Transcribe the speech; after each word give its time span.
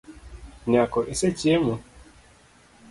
Nyako, 0.71 0.99
isechiemo? 1.13 1.73